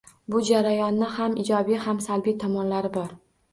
[0.35, 3.17] Bu jarayonning ham ijobiy, ham salbiy tomonlari bor.